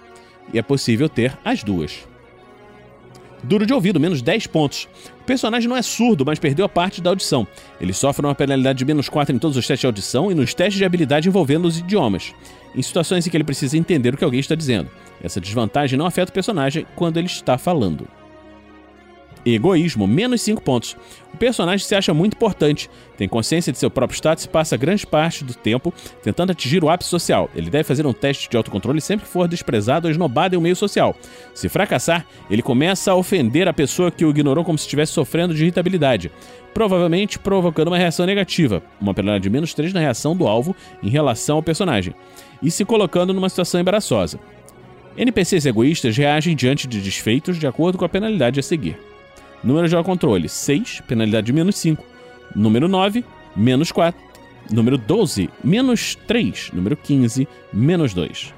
e 0.53 0.57
é 0.57 0.61
possível 0.61 1.09
ter 1.09 1.37
as 1.43 1.63
duas. 1.63 2.07
Duro 3.43 3.65
de 3.65 3.73
ouvido, 3.73 3.99
menos 3.99 4.21
10 4.21 4.47
pontos. 4.47 4.87
O 5.21 5.23
personagem 5.25 5.67
não 5.67 5.75
é 5.75 5.81
surdo, 5.81 6.25
mas 6.25 6.39
perdeu 6.39 6.65
a 6.65 6.69
parte 6.69 7.01
da 7.01 7.09
audição. 7.09 7.45
Ele 7.79 7.91
sofre 7.91 8.25
uma 8.25 8.33
penalidade 8.33 8.79
de 8.79 8.85
menos 8.85 9.09
4 9.09 9.35
em 9.35 9.39
todos 9.39 9.57
os 9.57 9.67
testes 9.67 9.81
de 9.81 9.85
audição 9.85 10.31
e 10.31 10.35
nos 10.35 10.53
testes 10.53 10.77
de 10.77 10.85
habilidade 10.85 11.27
envolvendo 11.27 11.65
os 11.65 11.77
idiomas, 11.77 12.33
em 12.73 12.81
situações 12.81 13.27
em 13.27 13.29
que 13.29 13.35
ele 13.35 13.43
precisa 13.43 13.77
entender 13.77 14.13
o 14.13 14.17
que 14.17 14.23
alguém 14.23 14.39
está 14.39 14.55
dizendo. 14.55 14.89
Essa 15.21 15.41
desvantagem 15.41 15.99
não 15.99 16.05
afeta 16.05 16.31
o 16.31 16.33
personagem 16.33 16.85
quando 16.95 17.17
ele 17.17 17.27
está 17.27 17.57
falando. 17.57 18.07
Egoísmo, 19.45 20.07
menos 20.07 20.41
5 20.41 20.61
pontos. 20.61 20.95
O 21.33 21.37
personagem 21.37 21.85
se 21.85 21.95
acha 21.95 22.13
muito 22.13 22.35
importante, 22.35 22.89
tem 23.17 23.27
consciência 23.27 23.71
de 23.71 23.79
seu 23.79 23.89
próprio 23.89 24.15
status 24.15 24.45
e 24.45 24.49
passa 24.49 24.77
grande 24.77 25.05
parte 25.05 25.43
do 25.43 25.53
tempo 25.53 25.93
tentando 26.21 26.51
atingir 26.51 26.83
o 26.83 26.89
ápice 26.89 27.09
social. 27.09 27.49
Ele 27.55 27.69
deve 27.69 27.83
fazer 27.83 28.05
um 28.05 28.13
teste 28.13 28.49
de 28.49 28.55
autocontrole 28.55 29.01
sempre 29.01 29.25
que 29.25 29.31
for 29.31 29.47
desprezado 29.47 30.07
ou 30.07 30.11
esnobado 30.11 30.55
em 30.55 30.57
um 30.57 30.61
meio 30.61 30.75
social. 30.75 31.15
Se 31.53 31.67
fracassar, 31.67 32.25
ele 32.49 32.61
começa 32.61 33.11
a 33.11 33.15
ofender 33.15 33.67
a 33.67 33.73
pessoa 33.73 34.11
que 34.11 34.23
o 34.23 34.29
ignorou 34.29 34.63
como 34.63 34.77
se 34.77 34.85
estivesse 34.85 35.11
sofrendo 35.11 35.53
de 35.53 35.63
irritabilidade, 35.63 36.31
provavelmente 36.73 37.39
provocando 37.39 37.87
uma 37.87 37.97
reação 37.97 38.25
negativa, 38.25 38.81
uma 39.01 39.13
penalidade 39.13 39.43
de 39.43 39.49
menos 39.49 39.73
3 39.73 39.91
na 39.91 39.99
reação 39.99 40.35
do 40.35 40.47
alvo 40.47 40.75
em 41.01 41.09
relação 41.09 41.57
ao 41.57 41.63
personagem, 41.63 42.13
e 42.61 42.71
se 42.71 42.85
colocando 42.85 43.33
numa 43.33 43.49
situação 43.49 43.81
embaraçosa. 43.81 44.39
NPCs 45.17 45.65
egoístas 45.65 46.17
reagem 46.17 46.55
diante 46.55 46.87
de 46.87 46.99
desfeitos 46.99 47.59
de 47.59 47.67
acordo 47.67 47.97
com 47.97 48.05
a 48.05 48.09
penalidade 48.09 48.59
a 48.59 48.63
seguir. 48.63 48.97
Número 49.63 49.87
de 49.87 50.03
controle: 50.03 50.49
6, 50.49 51.01
penalidade 51.07 51.47
de 51.47 51.53
menos 51.53 51.75
5. 51.77 52.03
Número 52.55 52.87
9, 52.87 53.23
menos 53.55 53.91
4. 53.91 54.19
Número 54.71 54.97
12, 54.97 55.49
menos 55.63 56.15
3. 56.27 56.71
Número 56.73 56.97
15, 56.97 57.47
menos 57.71 58.13
2. 58.13 58.53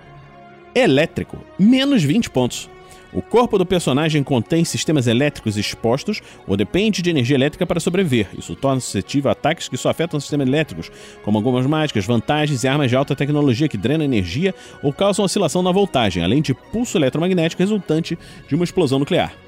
Elétrico: 0.73 1.37
menos 1.59 2.03
20 2.03 2.29
pontos. 2.29 2.69
O 3.13 3.21
corpo 3.21 3.57
do 3.57 3.65
personagem 3.65 4.21
contém 4.21 4.65
sistemas 4.65 5.07
elétricos 5.07 5.55
expostos 5.55 6.21
ou 6.45 6.57
depende 6.57 7.01
de 7.01 7.09
energia 7.09 7.37
elétrica 7.37 7.65
para 7.65 7.79
sobreviver. 7.79 8.27
Isso 8.37 8.55
torna 8.55 8.81
suscetível 8.81 9.29
a 9.29 9.31
ataques 9.31 9.69
que 9.69 9.77
só 9.77 9.89
afetam 9.89 10.19
sistemas 10.19 10.45
elétricos, 10.45 10.91
como 11.23 11.37
algumas 11.37 11.65
mágicas, 11.65 12.05
vantagens 12.05 12.65
e 12.65 12.67
armas 12.67 12.89
de 12.89 12.95
alta 12.97 13.15
tecnologia 13.15 13.69
que 13.69 13.77
drenam 13.77 14.03
energia 14.03 14.53
ou 14.83 14.91
causam 14.91 15.23
oscilação 15.23 15.63
na 15.63 15.71
voltagem, 15.71 16.25
além 16.25 16.41
de 16.41 16.53
pulso 16.53 16.97
eletromagnético 16.97 17.61
resultante 17.61 18.19
de 18.49 18.55
uma 18.55 18.65
explosão 18.65 18.99
nuclear. 18.99 19.44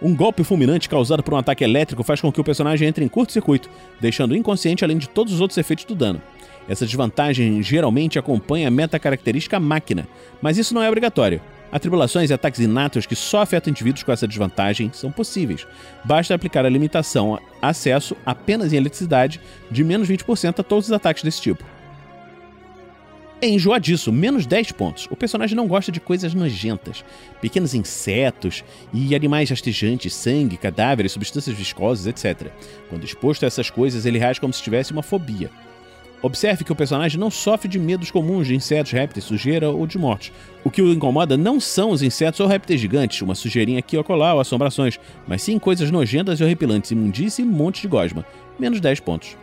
Um 0.00 0.14
golpe 0.14 0.44
fulminante 0.44 0.88
causado 0.88 1.22
por 1.22 1.34
um 1.34 1.38
ataque 1.38 1.64
elétrico 1.64 2.04
faz 2.04 2.20
com 2.20 2.30
que 2.30 2.40
o 2.40 2.44
personagem 2.44 2.86
entre 2.86 3.04
em 3.04 3.08
curto-circuito, 3.08 3.68
deixando 4.00 4.36
inconsciente 4.36 4.84
além 4.84 4.96
de 4.96 5.08
todos 5.08 5.32
os 5.32 5.40
outros 5.40 5.58
efeitos 5.58 5.84
do 5.84 5.94
dano. 5.94 6.22
Essa 6.68 6.86
desvantagem 6.86 7.62
geralmente 7.62 8.18
acompanha 8.18 8.68
a 8.68 8.70
meta-característica 8.70 9.58
máquina, 9.58 10.06
mas 10.40 10.56
isso 10.56 10.74
não 10.74 10.82
é 10.82 10.88
obrigatório. 10.88 11.40
Atribulações 11.72 12.30
e 12.30 12.32
ataques 12.32 12.60
inatos 12.60 13.06
que 13.06 13.16
só 13.16 13.42
afetam 13.42 13.70
indivíduos 13.70 14.02
com 14.02 14.12
essa 14.12 14.28
desvantagem 14.28 14.90
são 14.92 15.10
possíveis. 15.10 15.66
Basta 16.04 16.34
aplicar 16.34 16.64
a 16.64 16.68
limitação 16.68 17.38
acesso 17.60 18.16
apenas 18.24 18.72
em 18.72 18.76
eletricidade 18.76 19.40
de 19.70 19.82
menos 19.82 20.08
20% 20.08 20.60
a 20.60 20.62
todos 20.62 20.86
os 20.86 20.92
ataques 20.92 21.22
desse 21.22 21.42
tipo. 21.42 21.64
É 23.40 23.48
enjoadiço, 23.48 24.10
menos 24.10 24.46
10 24.46 24.72
pontos. 24.72 25.06
O 25.12 25.16
personagem 25.16 25.56
não 25.56 25.68
gosta 25.68 25.92
de 25.92 26.00
coisas 26.00 26.34
nojentas. 26.34 27.04
Pequenos 27.40 27.72
insetos 27.72 28.64
e 28.92 29.14
animais 29.14 29.48
rastejantes, 29.48 30.12
sangue, 30.12 30.56
cadáveres, 30.56 31.12
substâncias 31.12 31.56
viscosas, 31.56 32.08
etc. 32.08 32.50
Quando 32.90 33.04
exposto 33.04 33.44
a 33.44 33.46
essas 33.46 33.70
coisas, 33.70 34.04
ele 34.04 34.18
reage 34.18 34.40
como 34.40 34.52
se 34.52 34.60
tivesse 34.60 34.90
uma 34.90 35.04
fobia. 35.04 35.52
Observe 36.20 36.64
que 36.64 36.72
o 36.72 36.74
personagem 36.74 37.20
não 37.20 37.30
sofre 37.30 37.68
de 37.68 37.78
medos 37.78 38.10
comuns 38.10 38.48
de 38.48 38.56
insetos, 38.56 38.90
répteis, 38.90 39.24
sujeira 39.24 39.70
ou 39.70 39.86
de 39.86 39.96
mortes. 39.96 40.32
O 40.64 40.70
que 40.70 40.82
o 40.82 40.92
incomoda 40.92 41.36
não 41.36 41.60
são 41.60 41.90
os 41.90 42.02
insetos 42.02 42.40
ou 42.40 42.48
répteis 42.48 42.80
gigantes, 42.80 43.22
uma 43.22 43.36
sujeirinha 43.36 43.78
aqui 43.78 43.96
ou 43.96 44.02
colar 44.02 44.34
ou 44.34 44.40
assombrações, 44.40 44.98
mas 45.28 45.42
sim 45.42 45.60
coisas 45.60 45.92
nojentas 45.92 46.40
e 46.40 46.44
horripilantes, 46.44 46.90
imundície 46.90 47.42
e 47.42 47.46
monte 47.46 47.82
de 47.82 47.86
gosma. 47.86 48.26
Menos 48.58 48.80
10 48.80 48.98
pontos. 48.98 49.36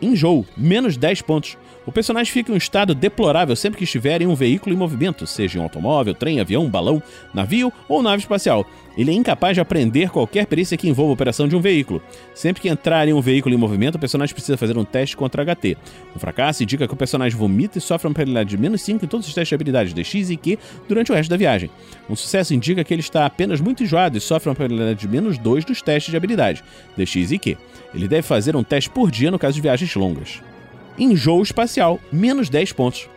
Enjoo, 0.00 0.46
menos 0.56 0.96
10 0.96 1.20
pontos. 1.20 1.58
O 1.86 1.92
personagem 1.92 2.30
fica 2.30 2.52
em 2.52 2.54
um 2.54 2.58
estado 2.58 2.94
deplorável 2.94 3.56
sempre 3.56 3.78
que 3.78 3.84
estiver 3.84 4.20
em 4.20 4.26
um 4.26 4.34
veículo 4.34 4.74
em 4.74 4.78
movimento, 4.78 5.26
seja 5.26 5.58
um 5.58 5.62
automóvel, 5.62 6.14
trem, 6.14 6.38
avião, 6.38 6.68
balão, 6.68 7.02
navio 7.32 7.72
ou 7.88 8.02
nave 8.02 8.22
espacial. 8.22 8.66
Ele 8.98 9.10
é 9.10 9.14
incapaz 9.14 9.54
de 9.54 9.62
aprender 9.62 10.10
qualquer 10.10 10.46
perícia 10.46 10.76
que 10.76 10.88
envolva 10.88 11.12
a 11.12 11.14
operação 11.14 11.48
de 11.48 11.56
um 11.56 11.60
veículo. 11.60 12.02
Sempre 12.34 12.60
que 12.60 12.68
entrar 12.68 13.08
em 13.08 13.14
um 13.14 13.20
veículo 13.20 13.54
em 13.54 13.58
movimento, 13.58 13.94
o 13.94 13.98
personagem 13.98 14.34
precisa 14.34 14.58
fazer 14.58 14.76
um 14.76 14.84
teste 14.84 15.16
contra 15.16 15.42
HT. 15.42 15.78
Um 16.14 16.18
fracasso 16.18 16.62
indica 16.62 16.86
que 16.86 16.92
o 16.92 16.96
personagem 16.96 17.38
vomita 17.38 17.78
e 17.78 17.80
sofre 17.80 18.08
uma 18.08 18.14
penalidade 18.14 18.50
de 18.50 18.58
menos 18.58 18.82
5 18.82 19.04
em 19.04 19.08
todos 19.08 19.26
os 19.26 19.32
testes 19.32 19.48
de 19.48 19.54
habilidades 19.54 19.94
de 19.94 20.04
X 20.04 20.28
e 20.28 20.36
Q 20.36 20.58
durante 20.86 21.10
o 21.10 21.14
resto 21.14 21.30
da 21.30 21.36
viagem. 21.38 21.70
Um 22.10 22.16
sucesso 22.16 22.52
indica 22.52 22.84
que 22.84 22.92
ele 22.92 23.00
está 23.00 23.24
apenas 23.24 23.58
muito 23.58 23.82
enjoado 23.82 24.18
e 24.18 24.20
sofre 24.20 24.50
uma 24.50 24.54
penalidade 24.54 25.00
de 25.00 25.08
menos 25.08 25.38
2 25.38 25.64
dos 25.64 25.80
testes 25.80 26.10
de 26.10 26.16
habilidade 26.16 26.62
de 26.94 27.06
X 27.06 27.32
e 27.32 27.38
Q. 27.38 27.56
Ele 27.94 28.06
deve 28.06 28.22
fazer 28.22 28.54
um 28.54 28.62
teste 28.62 28.90
por 28.90 29.10
dia 29.10 29.30
no 29.30 29.38
caso 29.38 29.54
de 29.54 29.62
viagens 29.62 29.94
longas. 29.94 30.42
Enjoo 30.98 31.42
espacial, 31.42 32.00
menos 32.12 32.48
10 32.48 32.72
pontos. 32.72 33.08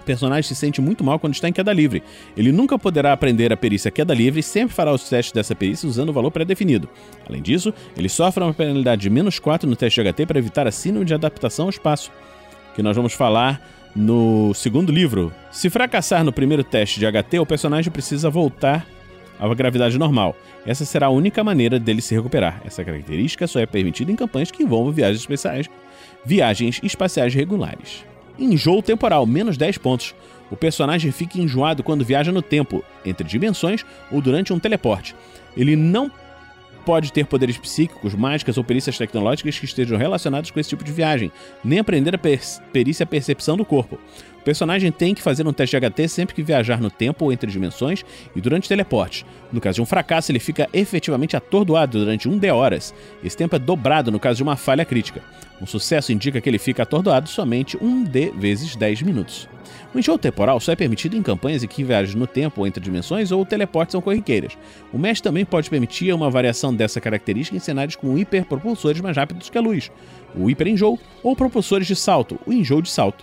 O 0.00 0.04
personagem 0.04 0.42
se 0.42 0.54
sente 0.54 0.80
muito 0.80 1.04
mal 1.04 1.18
quando 1.18 1.34
está 1.34 1.48
em 1.48 1.52
queda 1.52 1.72
livre. 1.72 2.02
Ele 2.36 2.50
nunca 2.50 2.78
poderá 2.78 3.12
aprender 3.12 3.52
a 3.52 3.56
perícia 3.56 3.90
queda 3.90 4.14
livre 4.14 4.40
e 4.40 4.42
sempre 4.42 4.74
fará 4.74 4.92
os 4.92 5.08
testes 5.08 5.32
dessa 5.32 5.54
perícia 5.54 5.88
usando 5.88 6.08
o 6.08 6.12
valor 6.12 6.30
pré-definido. 6.30 6.88
Além 7.28 7.42
disso, 7.42 7.72
ele 7.96 8.08
sofre 8.08 8.42
uma 8.42 8.54
penalidade 8.54 9.02
de 9.02 9.10
menos 9.10 9.38
4 9.38 9.68
no 9.68 9.76
teste 9.76 10.02
de 10.02 10.10
HT 10.10 10.26
para 10.26 10.38
evitar 10.38 10.66
a 10.66 10.70
síndrome 10.72 11.04
de 11.04 11.14
adaptação 11.14 11.66
ao 11.66 11.70
espaço, 11.70 12.10
que 12.74 12.82
nós 12.82 12.96
vamos 12.96 13.12
falar 13.12 13.60
no 13.94 14.54
segundo 14.54 14.90
livro. 14.90 15.32
Se 15.50 15.68
fracassar 15.68 16.24
no 16.24 16.32
primeiro 16.32 16.64
teste 16.64 16.98
de 16.98 17.06
HT, 17.06 17.38
o 17.38 17.46
personagem 17.46 17.92
precisa 17.92 18.30
voltar 18.30 18.86
à 19.38 19.54
gravidade 19.54 19.98
normal. 19.98 20.34
Essa 20.64 20.84
será 20.84 21.06
a 21.06 21.10
única 21.10 21.44
maneira 21.44 21.78
dele 21.78 22.00
se 22.00 22.14
recuperar. 22.14 22.60
Essa 22.64 22.84
característica 22.84 23.46
só 23.46 23.58
é 23.60 23.66
permitida 23.66 24.10
em 24.10 24.16
campanhas 24.16 24.50
que 24.50 24.62
envolvam 24.62 24.92
viagens 24.92 25.20
especiais 25.20 25.68
Viagens 26.24 26.80
espaciais 26.82 27.34
regulares. 27.34 28.04
Enjoo 28.38 28.82
temporal, 28.82 29.26
menos 29.26 29.56
10 29.56 29.78
pontos. 29.78 30.14
O 30.50 30.56
personagem 30.56 31.12
fica 31.12 31.40
enjoado 31.40 31.82
quando 31.82 32.04
viaja 32.04 32.32
no 32.32 32.42
tempo, 32.42 32.84
entre 33.04 33.26
dimensões 33.26 33.84
ou 34.10 34.20
durante 34.20 34.52
um 34.52 34.58
teleporte. 34.58 35.14
Ele 35.56 35.76
não 35.76 36.10
pode 36.84 37.12
ter 37.12 37.26
poderes 37.26 37.58
psíquicos, 37.58 38.14
mágicas 38.14 38.58
ou 38.58 38.64
perícias 38.64 38.98
tecnológicas 38.98 39.58
que 39.58 39.64
estejam 39.64 39.98
relacionados 39.98 40.50
com 40.50 40.58
esse 40.58 40.70
tipo 40.70 40.82
de 40.82 40.92
viagem, 40.92 41.30
nem 41.62 41.78
aprender 41.78 42.14
a 42.14 42.18
per 42.18 42.40
perícia 42.72 43.06
percepção 43.06 43.56
do 43.56 43.64
corpo. 43.64 43.98
O 44.40 44.42
personagem 44.42 44.90
tem 44.90 45.14
que 45.14 45.20
fazer 45.20 45.46
um 45.46 45.52
teste 45.52 45.78
de 45.78 45.90
HT 45.90 46.08
sempre 46.08 46.34
que 46.34 46.42
viajar 46.42 46.80
no 46.80 46.90
tempo 46.90 47.26
ou 47.26 47.32
entre 47.32 47.50
dimensões 47.50 48.02
e 48.34 48.40
durante 48.40 48.70
teleporte. 48.70 49.26
No 49.52 49.60
caso 49.60 49.76
de 49.76 49.82
um 49.82 49.86
fracasso, 49.86 50.32
ele 50.32 50.38
fica 50.38 50.66
efetivamente 50.72 51.36
atordoado 51.36 51.98
durante 51.98 52.26
1 52.26 52.38
D 52.38 52.50
horas. 52.50 52.94
Esse 53.22 53.36
tempo 53.36 53.54
é 53.54 53.58
dobrado 53.58 54.10
no 54.10 54.18
caso 54.18 54.38
de 54.38 54.42
uma 54.42 54.56
falha 54.56 54.82
crítica. 54.82 55.20
Um 55.60 55.66
sucesso 55.66 56.10
indica 56.10 56.40
que 56.40 56.48
ele 56.48 56.58
fica 56.58 56.84
atordoado 56.84 57.28
somente 57.28 57.76
1 57.76 58.04
D 58.04 58.32
vezes 58.34 58.74
10 58.74 59.02
minutos. 59.02 59.46
O 59.94 59.98
enjoo 59.98 60.16
temporal 60.16 60.58
só 60.58 60.72
é 60.72 60.76
permitido 60.76 61.18
em 61.18 61.22
campanhas 61.22 61.62
em 61.62 61.68
que 61.68 61.84
viagens 61.84 62.14
no 62.14 62.26
tempo 62.26 62.62
ou 62.62 62.66
entre 62.66 62.82
dimensões 62.82 63.30
ou 63.30 63.44
teleportes 63.44 63.92
são 63.92 64.00
corriqueiras. 64.00 64.56
O 64.90 64.98
Mesh 64.98 65.20
também 65.20 65.44
pode 65.44 65.68
permitir 65.68 66.14
uma 66.14 66.30
variação 66.30 66.74
dessa 66.74 66.98
característica 66.98 67.58
em 67.58 67.60
cenários 67.60 67.94
com 67.94 68.16
hiperpropulsores 68.16 69.02
mais 69.02 69.18
rápidos 69.18 69.50
que 69.50 69.58
a 69.58 69.60
luz, 69.60 69.92
o 70.34 70.48
hiperenjoo, 70.48 70.98
ou 71.22 71.36
propulsores 71.36 71.86
de 71.86 71.94
salto, 71.94 72.40
o 72.46 72.52
enjoo 72.54 72.80
de 72.80 72.90
salto. 72.90 73.22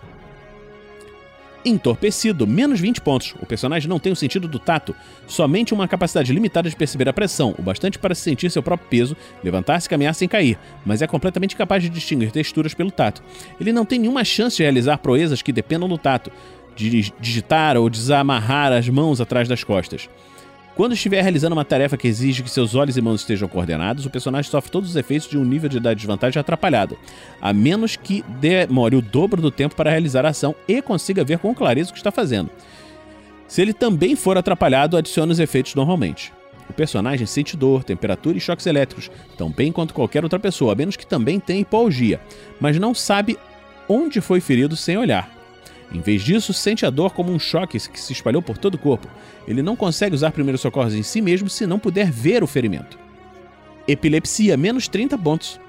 Entorpecido, 1.65 2.47
menos 2.47 2.79
20 2.79 3.01
pontos. 3.01 3.35
O 3.41 3.45
personagem 3.45 3.89
não 3.89 3.99
tem 3.99 4.11
o 4.11 4.15
sentido 4.15 4.47
do 4.47 4.59
tato, 4.59 4.95
somente 5.27 5.73
uma 5.73 5.87
capacidade 5.87 6.31
limitada 6.31 6.69
de 6.69 6.75
perceber 6.75 7.09
a 7.09 7.13
pressão, 7.13 7.53
o 7.57 7.61
bastante 7.61 7.99
para 7.99 8.15
sentir 8.15 8.49
seu 8.49 8.63
próprio 8.63 8.87
peso, 8.89 9.17
levantar-se 9.43 9.87
e 9.87 9.89
caminhar 9.89 10.15
sem 10.15 10.27
cair, 10.27 10.57
mas 10.85 11.01
é 11.01 11.07
completamente 11.07 11.55
capaz 11.55 11.83
de 11.83 11.89
distinguir 11.89 12.31
texturas 12.31 12.73
pelo 12.73 12.91
tato. 12.91 13.21
Ele 13.59 13.73
não 13.73 13.85
tem 13.85 13.99
nenhuma 13.99 14.23
chance 14.23 14.57
de 14.57 14.63
realizar 14.63 14.97
proezas 14.99 15.41
que 15.41 15.51
dependam 15.51 15.89
do 15.89 15.97
tato, 15.97 16.31
de 16.75 17.11
digitar 17.19 17.75
ou 17.75 17.89
desamarrar 17.89 18.71
as 18.71 18.87
mãos 18.87 19.19
atrás 19.19 19.47
das 19.47 19.63
costas. 19.63 20.07
Quando 20.77 20.93
estiver 20.93 21.23
realizando 21.23 21.53
uma 21.53 21.65
tarefa 21.65 21.97
que 21.97 22.07
exige 22.07 22.43
que 22.43 22.51
seus 22.51 22.75
olhos 22.75 22.95
e 22.95 23.01
mãos 23.01 23.21
estejam 23.21 23.47
coordenados, 23.47 24.05
o 24.05 24.11
personagem 24.11 24.51
sofre 24.51 24.69
todos 24.69 24.91
os 24.91 24.95
efeitos 24.95 25.27
de 25.27 25.35
um 25.35 25.43
nível 25.43 25.67
de 25.67 25.79
desvantagem 25.79 26.39
atrapalhado, 26.39 26.95
a 27.41 27.51
menos 27.51 27.95
que 27.95 28.23
demore 28.39 28.95
o 28.95 29.01
dobro 29.01 29.41
do 29.41 29.49
tempo 29.49 29.75
para 29.75 29.89
realizar 29.89 30.23
a 30.23 30.29
ação 30.29 30.53
e 30.67 30.79
consiga 30.79 31.23
ver 31.23 31.39
com 31.39 31.55
clareza 31.55 31.89
o 31.89 31.93
que 31.93 31.99
está 31.99 32.11
fazendo. 32.11 32.51
Se 33.47 33.59
ele 33.59 33.73
também 33.73 34.15
for 34.15 34.37
atrapalhado, 34.37 34.95
adicione 34.95 35.31
os 35.31 35.39
efeitos 35.39 35.73
normalmente. 35.73 36.31
O 36.69 36.73
personagem 36.73 37.25
sente 37.25 37.57
dor, 37.57 37.83
temperatura 37.83 38.37
e 38.37 38.41
choques 38.41 38.67
elétricos, 38.67 39.09
tão 39.35 39.49
bem 39.49 39.71
quanto 39.71 39.95
qualquer 39.95 40.23
outra 40.23 40.37
pessoa, 40.37 40.73
a 40.73 40.75
menos 40.75 40.95
que 40.95 41.07
também 41.07 41.39
tenha 41.39 41.61
hipoalgia, 41.61 42.21
mas 42.59 42.77
não 42.77 42.93
sabe 42.93 43.35
onde 43.89 44.21
foi 44.21 44.39
ferido 44.39 44.75
sem 44.75 44.95
olhar. 44.95 45.36
Em 45.91 46.01
vez 46.01 46.21
disso, 46.21 46.53
sente 46.53 46.85
a 46.85 46.89
dor 46.89 47.13
como 47.13 47.31
um 47.31 47.39
choque 47.39 47.79
que 47.79 47.99
se 47.99 48.13
espalhou 48.13 48.41
por 48.41 48.57
todo 48.57 48.75
o 48.75 48.77
corpo. 48.77 49.07
Ele 49.47 49.61
não 49.61 49.75
consegue 49.75 50.15
usar 50.15 50.31
primeiros 50.31 50.61
socorros 50.61 50.93
em 50.93 51.03
si 51.03 51.21
mesmo 51.21 51.49
se 51.49 51.65
não 51.65 51.79
puder 51.79 52.11
ver 52.11 52.43
o 52.43 52.47
ferimento. 52.47 52.99
Epilepsia, 53.87 54.57
menos 54.57 54.87
30 54.87 55.17
pontos. 55.17 55.59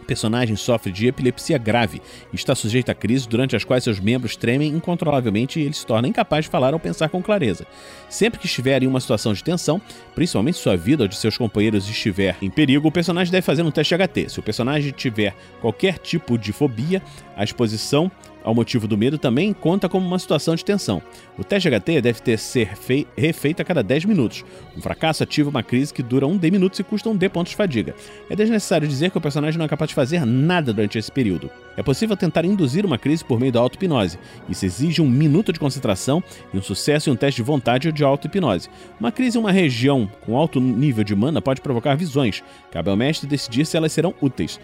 O 0.00 0.04
personagem 0.10 0.56
sofre 0.56 0.90
de 0.90 1.06
epilepsia 1.06 1.58
grave 1.58 2.00
e 2.32 2.36
está 2.36 2.54
sujeito 2.54 2.90
a 2.90 2.94
crises 2.94 3.26
durante 3.26 3.54
as 3.54 3.64
quais 3.64 3.84
seus 3.84 4.00
membros 4.00 4.34
tremem 4.34 4.70
incontrolavelmente 4.70 5.60
e 5.60 5.64
ele 5.64 5.74
se 5.74 5.86
torna 5.86 6.08
incapaz 6.08 6.46
de 6.46 6.50
falar 6.50 6.72
ou 6.72 6.80
pensar 6.80 7.10
com 7.10 7.22
clareza. 7.22 7.66
Sempre 8.08 8.40
que 8.40 8.46
estiver 8.46 8.82
em 8.82 8.86
uma 8.86 8.98
situação 8.98 9.32
de 9.32 9.44
tensão, 9.44 9.80
principalmente 10.14 10.56
sua 10.56 10.76
vida 10.76 11.04
ou 11.04 11.08
de 11.08 11.16
seus 11.16 11.36
companheiros 11.36 11.88
estiver 11.88 12.36
em 12.40 12.50
perigo, 12.50 12.88
o 12.88 12.92
personagem 12.92 13.30
deve 13.30 13.44
fazer 13.44 13.62
um 13.62 13.70
teste 13.70 13.94
HT. 13.94 14.30
Se 14.30 14.40
o 14.40 14.42
personagem 14.42 14.90
tiver 14.90 15.36
qualquer 15.60 15.98
tipo 15.98 16.38
de 16.38 16.52
fobia, 16.52 17.02
a 17.36 17.44
exposição 17.44 18.10
ao 18.42 18.54
motivo 18.54 18.88
do 18.88 18.96
medo 18.96 19.18
também 19.18 19.52
conta 19.52 19.88
como 19.88 20.06
uma 20.06 20.18
situação 20.18 20.54
de 20.54 20.64
tensão. 20.64 21.02
O 21.38 21.44
teste 21.44 21.68
HT 21.68 22.00
deve 22.00 22.20
ter 22.20 22.38
ser 22.38 22.70
refeito 23.16 23.62
a 23.62 23.64
cada 23.64 23.82
10 23.82 24.04
minutos. 24.04 24.44
Um 24.76 24.80
fracasso 24.80 25.22
ativa 25.22 25.50
uma 25.50 25.62
crise 25.62 25.92
que 25.92 26.02
dura 26.02 26.26
um 26.26 26.36
D 26.36 26.50
minutos 26.50 26.78
e 26.78 26.84
custa 26.84 27.08
um 27.08 27.16
D 27.16 27.28
pontos 27.28 27.50
de 27.50 27.56
fadiga. 27.56 27.94
É 28.28 28.36
desnecessário 28.36 28.88
dizer 28.88 29.10
que 29.10 29.18
o 29.18 29.20
personagem 29.20 29.58
não 29.58 29.64
é 29.64 29.68
capaz 29.68 29.88
de 29.88 29.94
fazer 29.94 30.24
nada 30.24 30.72
durante 30.72 30.98
esse 30.98 31.10
período. 31.10 31.50
É 31.76 31.82
possível 31.82 32.16
tentar 32.16 32.44
induzir 32.44 32.84
uma 32.84 32.98
crise 32.98 33.24
por 33.24 33.38
meio 33.38 33.52
da 33.52 33.60
auto-hipnose. 33.60 34.18
Isso 34.48 34.66
exige 34.66 35.00
um 35.00 35.08
minuto 35.08 35.52
de 35.52 35.60
concentração 35.60 36.22
e 36.52 36.58
um 36.58 36.62
sucesso 36.62 37.08
em 37.08 37.12
um 37.12 37.16
teste 37.16 37.40
de 37.40 37.46
vontade 37.46 37.88
ou 37.88 37.92
de 37.92 38.04
auto-hipnose. 38.04 38.68
Uma 38.98 39.12
crise 39.12 39.38
em 39.38 39.40
uma 39.40 39.52
região 39.52 40.10
com 40.20 40.36
alto 40.36 40.60
nível 40.60 41.04
de 41.04 41.14
mana 41.14 41.40
pode 41.40 41.60
provocar 41.60 41.94
visões. 41.94 42.42
Cabe 42.70 42.90
ao 42.90 42.96
mestre 42.96 43.28
decidir 43.28 43.64
se 43.64 43.76
elas 43.76 43.92
serão 43.92 44.14
úteis. 44.20 44.60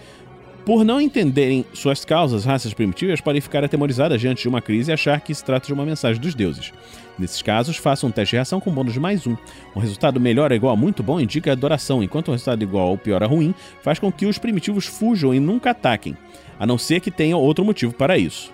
Por 0.67 0.85
não 0.85 1.01
entenderem 1.01 1.65
suas 1.73 2.05
causas, 2.05 2.45
raças 2.45 2.75
primitivas 2.75 3.21
podem 3.21 3.41
ficar 3.41 3.63
atemorizadas 3.63 4.21
diante 4.21 4.43
de 4.43 4.49
uma 4.49 4.61
crise 4.61 4.91
e 4.91 4.95
achar 4.95 5.21
que 5.21 5.33
se 5.33 5.45
trata 5.45 5.69
de 5.69 5.73
uma 5.73 5.87
mensagem 5.87 6.21
dos 6.21 6.35
deuses. 6.35 6.73
Nesses 7.17 7.41
casos, 7.41 7.77
faça 7.77 8.05
um 8.05 8.11
teste 8.11 8.33
de 8.33 8.37
reação 8.39 8.59
com 8.59 8.73
bônus 8.73 8.93
de 8.93 8.99
mais 8.99 9.29
um. 9.29 9.37
Um 9.77 9.79
resultado 9.79 10.19
melhor 10.19 10.51
ou 10.51 10.57
igual 10.57 10.73
a 10.73 10.77
muito 10.77 11.05
bom 11.05 11.21
indica 11.21 11.53
adoração, 11.53 12.03
enquanto 12.03 12.31
um 12.31 12.33
resultado 12.33 12.65
igual 12.65 12.89
ou 12.89 12.99
pior 12.99 13.23
a 13.23 13.27
ruim 13.27 13.55
faz 13.81 14.01
com 14.01 14.11
que 14.11 14.27
os 14.27 14.39
primitivos 14.39 14.87
fujam 14.87 15.33
e 15.33 15.39
nunca 15.39 15.71
ataquem, 15.71 16.17
a 16.59 16.67
não 16.67 16.77
ser 16.77 16.99
que 16.99 17.13
tenham 17.13 17.39
outro 17.39 17.65
motivo 17.65 17.95
para 17.95 18.19
isso. 18.19 18.53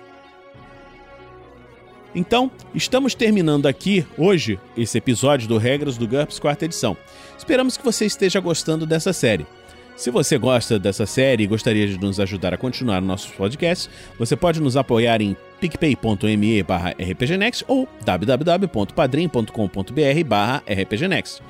Então, 2.13 2.51
estamos 2.75 3.15
terminando 3.15 3.65
aqui 3.65 4.05
hoje 4.19 4.59
esse 4.77 4.99
episódio 4.99 5.47
do 5.47 5.57
Regras 5.57 5.97
do 5.97 6.07
GURPS 6.07 6.37
quarta 6.37 6.65
edição. 6.65 6.95
Esperamos 7.35 7.75
que 7.75 7.83
você 7.83 8.05
esteja 8.05 8.39
gostando 8.39 8.85
dessa 8.85 9.11
série. 9.11 9.47
Se 9.95 10.09
você 10.09 10.39
gosta 10.39 10.79
dessa 10.79 11.05
série 11.05 11.43
e 11.43 11.47
gostaria 11.47 11.87
de 11.87 11.99
nos 11.99 12.19
ajudar 12.19 12.53
a 12.53 12.57
continuar 12.57 12.99
nossos 12.99 13.31
podcasts, 13.31 13.89
você 14.17 14.35
pode 14.35 14.59
nos 14.59 14.75
apoiar 14.75 15.21
em 15.21 15.37
picpay.me 15.59 16.65
rpgnext 17.11 17.63
ou 17.67 17.87
www.padrim.com.br 18.03 20.81
rpgnext. 20.81 21.43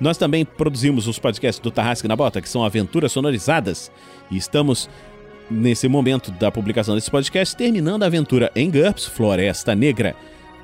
Nós 0.00 0.16
também 0.16 0.44
produzimos 0.44 1.08
os 1.08 1.18
podcasts 1.18 1.60
do 1.60 1.70
Tarrasque 1.70 2.08
na 2.08 2.16
Bota, 2.16 2.40
que 2.40 2.48
são 2.48 2.64
aventuras 2.64 3.12
sonorizadas, 3.12 3.92
e 4.30 4.36
estamos 4.36 4.88
nesse 5.50 5.88
momento 5.88 6.30
da 6.30 6.50
publicação 6.50 6.94
desse 6.94 7.10
podcast 7.10 7.56
terminando 7.56 8.04
a 8.04 8.06
aventura 8.06 8.50
em 8.54 8.70
GURPS, 8.70 9.06
Floresta 9.06 9.74
Negra. 9.74 10.14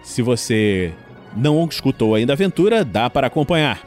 Se 0.02 0.23
você 0.23 0.95
não 1.37 1.66
escutou 1.66 2.14
ainda 2.14 2.33
a 2.33 2.35
aventura, 2.35 2.85
dá 2.85 3.11
para 3.11 3.26
acompanhar. 3.26 3.85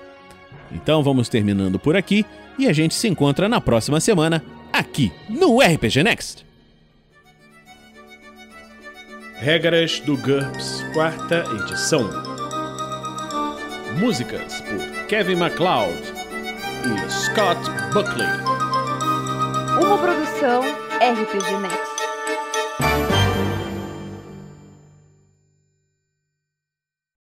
Então 0.72 1.02
vamos 1.02 1.30
terminando 1.30 1.80
por 1.80 1.96
aqui 1.96 2.26
e 2.60 2.68
a 2.68 2.74
gente 2.74 2.94
se 2.94 3.08
encontra 3.08 3.48
na 3.48 3.62
próxima 3.62 4.00
semana 4.02 4.44
aqui 4.72 5.12
no 5.30 5.60
RPG 5.62 6.04
Next. 6.04 6.46
Regras 9.38 10.02
do 10.02 10.18
GURPS, 10.18 10.84
quarta 10.94 11.46
edição. 11.62 12.10
Músicas 13.98 14.62
por 14.62 15.06
Kevin 15.08 15.36
MacLeod 15.36 15.98
e 16.84 17.10
Scott 17.10 17.60
Buckley. 17.94 18.28
Uma 19.82 19.98
produção 19.98 20.62
RPG 20.62 21.58
Next. 21.62 21.89